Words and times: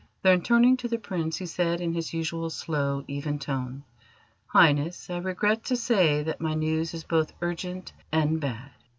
Then, 0.23 0.41
turning 0.41 0.77
to 0.77 0.87
the 0.87 0.97
Prince, 0.97 1.37
he 1.37 1.45
said 1.45 1.79
in 1.79 1.93
his 1.93 2.11
usual 2.11 2.49
slow, 2.49 3.05
even 3.07 3.37
tone: 3.37 3.83
"Highness, 4.47 5.11
I 5.11 5.17
regret 5.19 5.63
to 5.65 5.75
say 5.75 6.23
that 6.23 6.41
my 6.41 6.55
news 6.55 6.95
is 6.95 7.03
both 7.03 7.33
urgent 7.39 7.93
and 8.11 8.39
bad." 8.41 8.71